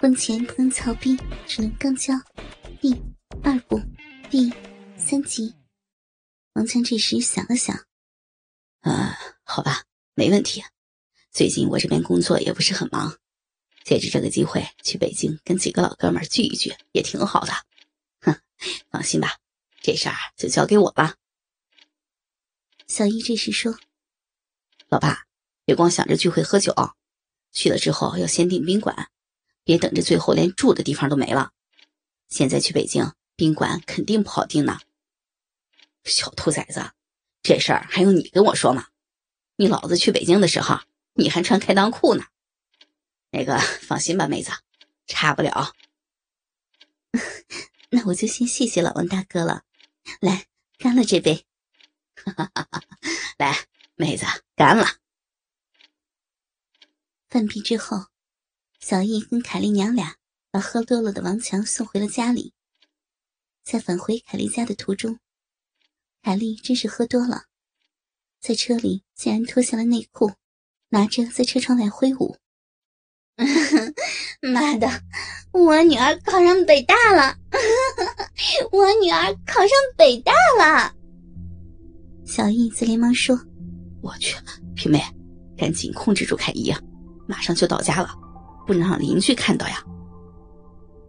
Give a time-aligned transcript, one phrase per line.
[0.00, 1.14] 婚前不能操逼，
[1.46, 2.14] 只能刚交。
[2.80, 2.90] 第
[3.42, 3.78] 二部
[4.30, 4.50] 第
[4.96, 5.54] 三集。
[6.54, 7.76] 王强这时想了想，
[8.80, 9.84] 啊，好吧，
[10.14, 10.64] 没问题。
[11.30, 13.18] 最近我这边工作也不是很忙，
[13.84, 17.52] 借着这个机会去北京跟几个老哥们聚一聚，也挺好的。
[18.22, 18.40] 哼，
[18.88, 19.36] 放心吧，
[19.82, 21.16] 这事儿就交给我吧。
[22.88, 23.78] 小易这时说
[24.88, 25.26] ：“老爸，
[25.66, 26.74] 别光想着聚会喝酒，
[27.52, 29.10] 去了之后要先订宾馆。”
[29.70, 31.52] 别等着最后连住的地方都没了。
[32.28, 34.80] 现在去北京宾馆肯定不好订呢。
[36.02, 36.90] 小兔崽子，
[37.40, 38.88] 这事儿还用你跟我说吗？
[39.54, 40.80] 你老子去北京的时候，
[41.14, 42.24] 你还穿开裆裤呢。
[43.30, 44.50] 那个放心吧，妹子，
[45.06, 45.72] 差不了。
[47.90, 49.62] 那我就先谢谢老王大哥了。
[50.18, 50.46] 来，
[50.78, 51.46] 干了这杯。
[53.38, 53.56] 来，
[53.94, 54.84] 妹子，干了。
[57.28, 58.06] 饭毕之后。
[58.80, 60.16] 小易跟凯丽娘俩
[60.50, 62.54] 把喝多了的王强送回了家里。
[63.62, 65.18] 在返回凯丽家的途中，
[66.22, 67.44] 凯丽真是喝多了，
[68.40, 70.32] 在车里竟然脱下了内裤，
[70.88, 72.38] 拿着在车窗外挥舞。
[74.40, 74.88] 妈的，
[75.52, 77.36] 我女儿考上北大了！
[78.72, 80.94] 我女儿考上北大了！
[82.26, 83.38] 小易则连忙说
[84.02, 84.36] ：“我去，
[84.74, 85.02] 平妹，
[85.56, 86.80] 赶紧控制住凯姨啊，
[87.28, 88.16] 马上就到家了。”
[88.70, 89.84] 不能让邻居看到呀！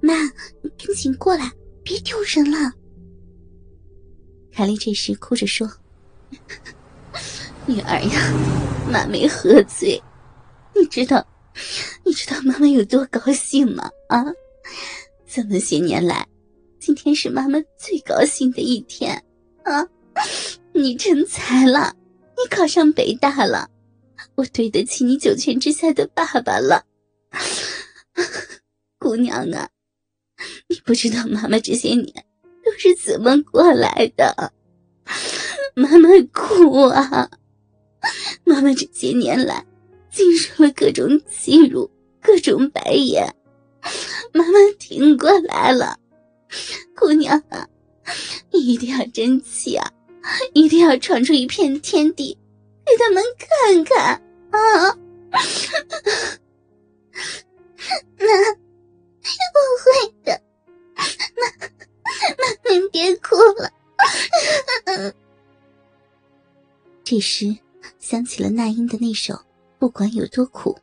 [0.00, 0.14] 妈，
[0.62, 1.50] 你赶紧过来，
[1.82, 2.72] 别丢人了。
[4.52, 5.68] 凯莉这时哭着说
[7.66, 8.32] ：“女儿呀，
[8.88, 10.00] 妈没喝醉，
[10.72, 11.26] 你知道，
[12.04, 13.90] 你知道妈妈有多高兴吗？
[14.06, 14.24] 啊，
[15.26, 16.28] 这么些年来，
[16.78, 19.20] 今天是妈妈最高兴的一天
[19.64, 19.84] 啊！
[20.72, 21.92] 你成才了，
[22.36, 23.68] 你考上北大了，
[24.36, 26.84] 我对得起你九泉之下的爸爸了。”
[28.98, 29.68] 姑娘啊，
[30.68, 32.24] 你不知道妈妈这些年
[32.64, 34.52] 都是怎么过来的。
[35.74, 37.30] 妈妈哭啊，
[38.44, 39.64] 妈妈这些年来
[40.10, 41.90] 经受了各种欺辱、
[42.20, 43.34] 各种白眼，
[44.32, 45.98] 妈妈挺过来了。
[46.96, 47.68] 姑娘啊，
[48.50, 49.92] 你一定要争气啊，
[50.52, 52.36] 一定要闯出一片天地，
[52.84, 54.98] 给他们看看啊！
[58.18, 58.26] 妈，
[59.54, 60.42] 我会的。
[60.96, 61.02] 妈，
[61.56, 63.72] 妈，您别哭了。
[67.04, 67.56] 这时
[67.98, 69.34] 想起了那英的那首
[69.78, 70.74] 《不管有多苦》。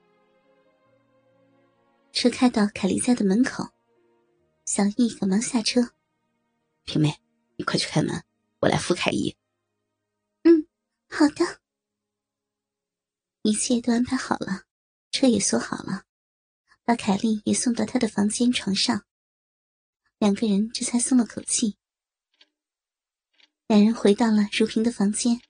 [2.12, 3.70] 车开到凯丽家的门口，
[4.66, 5.92] 小易赶忙下车
[6.86, 7.20] ：“平妹，
[7.58, 8.24] 你快去开门，
[8.62, 9.36] 我来扶凯姨。
[10.44, 10.66] ”“嗯，
[11.10, 11.60] 好的。”
[13.44, 14.64] 一切都安排好了，
[15.12, 16.04] 车也锁好了。
[16.86, 19.04] 把凯莉也送到他的房间床上，
[20.20, 21.78] 两个人这才松了口气。
[23.66, 25.42] 两人回到了如萍的房间。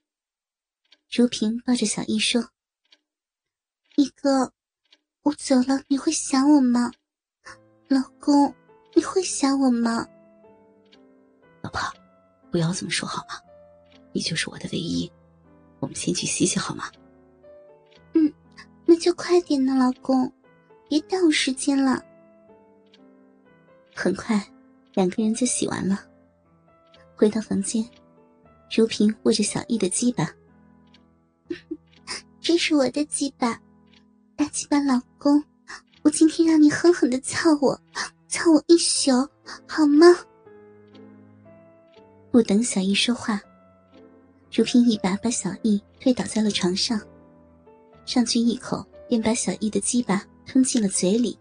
[1.12, 2.50] 如萍抱着小易说
[3.96, 4.54] ：“一哥，
[5.24, 6.90] 我走了，你会想我吗？
[7.88, 8.54] 老公，
[8.94, 10.08] 你会想我吗？”
[11.62, 11.80] 老婆，
[12.50, 13.38] 不要这么说好吗？
[14.12, 15.12] 你就是我的唯一。
[15.80, 16.90] 我们先去洗洗好吗？
[18.14, 18.32] 嗯，
[18.86, 20.32] 那就快点呢，老公。
[20.88, 22.04] 别耽误时间了。
[23.94, 24.40] 很快，
[24.94, 26.00] 两个人就洗完了。
[27.14, 27.88] 回到房间，
[28.70, 30.30] 如萍握着小易的鸡巴，
[32.40, 33.60] 这是我的鸡巴，
[34.36, 35.42] 大鸡巴老公，
[36.02, 37.80] 我今天让你狠狠的操我，
[38.28, 39.12] 操我一宿，
[39.66, 40.06] 好吗？
[42.30, 43.40] 不等小易说话，
[44.52, 47.00] 如萍一把把小易推倒在了床上，
[48.04, 50.22] 上去一口便把小易的鸡巴。
[50.46, 51.38] 吞进了嘴里。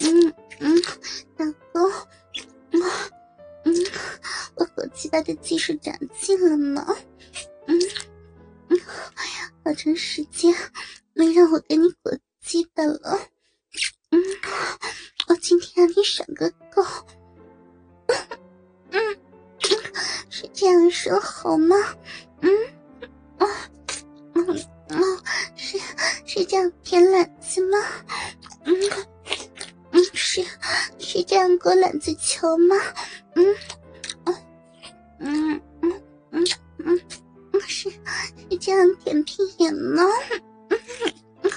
[0.00, 0.82] 嗯嗯
[1.36, 1.90] 嗯，老公，
[2.72, 2.82] 嗯
[3.64, 3.74] 嗯，
[4.56, 6.86] 我和鸡巴的技术长进了吗？
[7.66, 7.78] 嗯
[8.68, 8.80] 嗯，
[9.64, 10.54] 好长时间
[11.12, 13.20] 没让我给你裹鸡巴了。
[14.10, 14.20] 嗯，
[15.28, 16.84] 我今天让你爽个够。
[18.90, 19.18] 嗯，
[20.30, 21.76] 是这样说好吗？
[26.98, 27.78] 这样舔懒子吗？
[28.64, 28.74] 嗯
[29.92, 30.44] 嗯，是
[30.98, 32.76] 是这样裹懒子球吗？
[33.34, 33.56] 嗯
[34.24, 34.34] 嗯
[35.20, 36.02] 嗯
[36.32, 36.44] 嗯
[36.78, 37.00] 嗯
[37.52, 40.02] 嗯，是是这样舔屁眼吗？
[40.70, 41.50] 嗯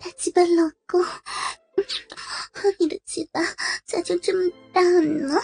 [0.00, 1.04] 大鸡巴老公，
[2.78, 3.42] 你的鸡巴
[3.84, 5.38] 咋就这么大呢？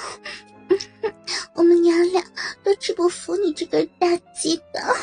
[1.54, 2.24] 我们娘俩
[2.62, 4.93] 都治不服你这个大鸡巴。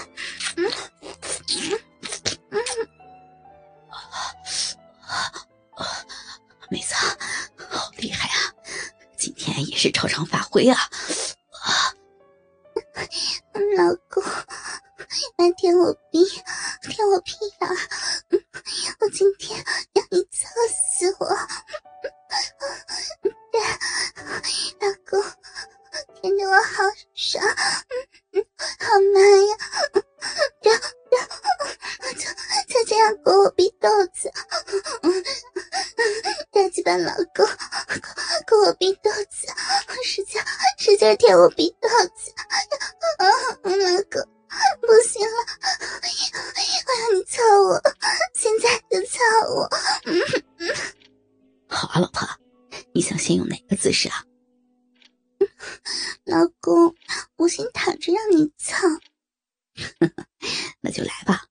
[10.51, 10.75] 是超常发挥啊！
[13.77, 14.24] 老公，
[15.38, 16.25] 来舔我逼，
[16.81, 17.69] 舔我屁眼，
[19.00, 19.63] 我今天
[19.94, 20.50] 让你操
[21.00, 21.25] 死我！
[23.51, 23.62] 对，
[24.81, 25.24] 老公，
[26.21, 26.83] 舔得我好
[27.13, 29.56] 爽，好慢呀！
[30.62, 30.74] 让
[31.12, 31.27] 让，
[32.13, 32.19] 就
[32.68, 34.31] 就这样裹我逼豆子，
[36.51, 37.45] 大鸡巴老公，
[38.48, 39.48] 裹我逼豆子，
[40.03, 40.30] 使劲
[40.91, 43.23] 使劲舔我逼豆子，啊，
[43.63, 43.71] 老
[44.11, 44.21] 公，
[44.81, 45.38] 不行了，
[46.85, 47.81] 我要你操我，
[48.35, 49.23] 现在就操
[49.55, 49.69] 我！
[51.69, 52.27] 好啊，老婆，
[52.93, 54.25] 你想先用哪个姿势啊？
[56.25, 56.93] 老公，
[57.38, 58.85] 我先躺着让你操。
[60.81, 61.45] 那就来吧。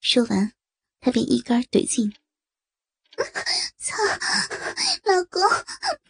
[0.00, 0.54] 说完，
[1.00, 2.10] 他便一杆怼进。
[3.76, 3.96] 操，
[5.04, 5.42] 老公，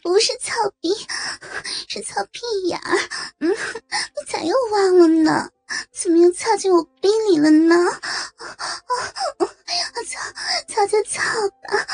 [0.01, 0.89] 不是操逼，
[1.93, 2.97] 是操屁眼儿。
[3.41, 5.49] 嗯，你咋又忘了呢？
[5.91, 7.75] 怎么又操进我逼里了呢？
[7.75, 9.43] 啊，
[10.07, 10.17] 操，
[10.69, 11.21] 操就操
[11.67, 11.85] 吧，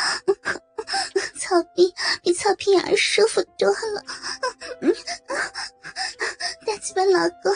[1.39, 1.91] 操逼
[2.21, 4.05] 比操屁眼儿舒服多了。
[4.81, 4.93] 嗯，
[6.67, 7.51] 大鸡巴老公，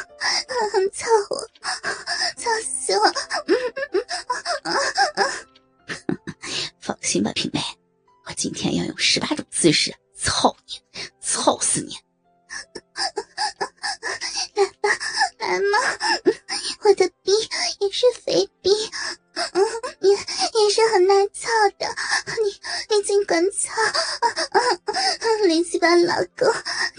[0.92, 1.48] 操我，
[2.38, 3.06] 操死我！
[3.46, 3.56] 嗯
[3.92, 4.04] 嗯
[4.64, 4.74] 嗯，啊
[5.14, 5.30] 啊！
[6.80, 7.62] 放心吧，平妹，
[8.26, 10.56] 我今天要用十八种姿势，操
[17.92, 18.72] 是肥逼，
[19.34, 19.64] 嗯，
[20.00, 21.86] 也也是很耐操的，
[22.42, 23.72] 你你尽管操，
[25.48, 26.48] 林西班老公，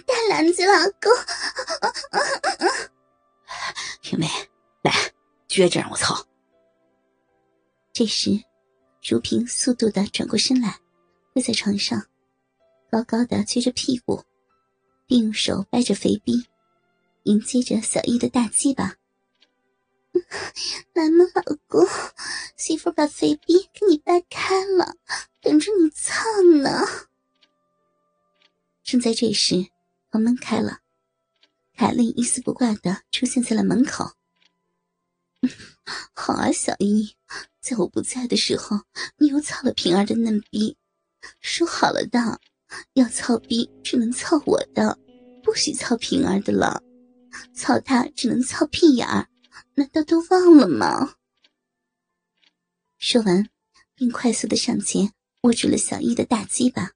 [0.06, 1.10] 大篮子老公，
[4.02, 4.26] 平妹，
[4.82, 4.92] 来，
[5.48, 6.26] 撅着让我操。
[7.92, 8.42] 这时。
[9.04, 10.78] 如萍速度的转过身来，
[11.32, 12.00] 跪在床上，
[12.88, 14.22] 高高的撅着屁股，
[15.08, 16.46] 并用手掰着肥逼，
[17.24, 18.94] 迎接着小易的大鸡巴。
[20.94, 21.86] 来嘛，老公，
[22.56, 24.94] 媳妇把肥逼给你掰开了，
[25.40, 26.20] 等着你操
[26.62, 26.86] 呢。
[28.82, 29.66] 正在这时，
[30.10, 30.80] 房门开了，
[31.76, 34.12] 凯莉一丝不挂的出现在了门口。
[36.14, 37.16] 好啊，小姨，
[37.60, 38.80] 在我不在的时候，
[39.16, 40.76] 你又操了平儿的嫩逼。
[41.40, 42.40] 说好了的，
[42.94, 44.98] 要操逼只能操我的，
[45.42, 46.82] 不许操平儿的了。
[47.54, 49.26] 操他只能操屁眼儿，
[49.74, 51.16] 难道都忘了吗？
[52.98, 53.48] 说完，
[53.94, 55.12] 并快速的上前
[55.42, 56.92] 握住了小易的大鸡巴，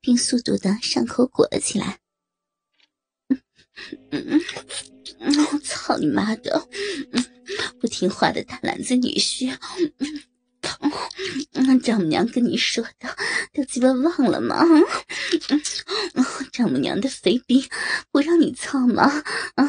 [0.00, 2.00] 并速度的上口裹了起来。
[3.28, 3.40] 嗯
[4.10, 4.40] 嗯，
[5.62, 6.68] 操你妈的！
[7.80, 9.56] 不听话的大篮子女婿，
[11.52, 13.16] 嗯丈母娘跟你说的
[13.52, 14.64] 都鸡巴忘了吗？
[16.58, 17.68] 丈母娘的肥逼
[18.10, 19.22] 不让你操吗？
[19.54, 19.64] 啊，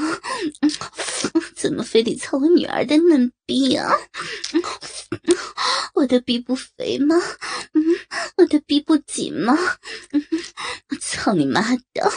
[1.55, 3.93] 怎么非得操我女儿的嫩逼啊？
[5.93, 7.15] 我的逼不肥吗？
[7.75, 7.83] 嗯，
[8.37, 9.55] 我的逼不紧吗？
[10.13, 10.25] 嗯，
[10.99, 11.61] 操你妈
[11.93, 12.11] 的！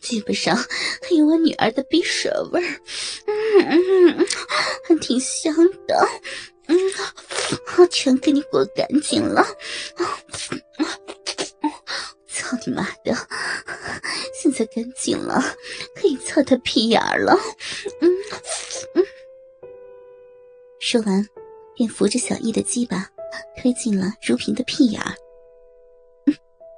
[0.00, 2.80] 基本上还有我女儿的逼水味儿，
[3.26, 4.26] 嗯嗯，
[4.88, 5.54] 还挺香
[5.86, 6.08] 的，
[6.68, 6.78] 嗯，
[7.76, 9.46] 我全给你裹干净了，
[12.38, 13.12] 操你妈的！
[14.32, 15.42] 现在干净了，
[15.94, 17.36] 可以操他屁眼儿了，
[18.00, 18.08] 嗯
[18.94, 19.04] 嗯。
[20.78, 21.28] 说完，
[21.74, 23.10] 便扶着小易的鸡巴
[23.60, 25.14] 推进了如萍的屁眼儿，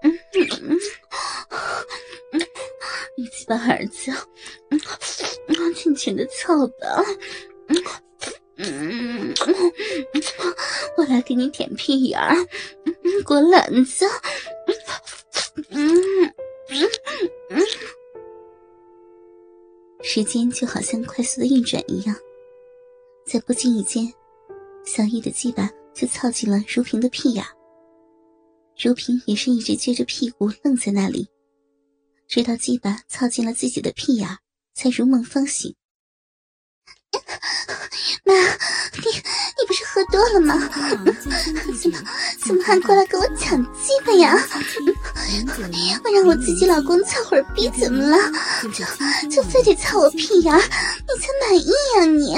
[0.02, 0.78] 嗯嗯嗯。
[3.16, 4.10] 你鸡巴儿子，
[4.70, 4.80] 嗯，
[5.74, 7.04] 尽情的操吧，
[7.68, 7.76] 嗯
[8.56, 9.34] 嗯，
[10.96, 12.34] 我来给你舔屁眼儿，
[13.24, 14.06] 裹篮子，
[20.02, 22.16] 时间就好像快速的运转一样，
[23.26, 24.12] 在不经意间，
[24.84, 27.44] 小易的鸡巴就操进了如萍的屁眼，
[28.82, 31.28] 如萍也是一直撅着屁股愣在那里。
[32.26, 34.26] 直到鸡巴操进了自己的屁眼，
[34.72, 35.74] 才如梦方醒。
[38.24, 38.34] 妈，
[40.10, 40.58] 多了吗？
[41.80, 41.98] 怎么
[42.44, 44.36] 怎么还过来跟我抢鸡巴呀？
[46.04, 48.18] 我让我自己老公操会儿逼怎么了？
[48.72, 48.84] 就
[49.28, 50.60] 就非得操我屁眼，你
[51.20, 52.36] 才满意呀你？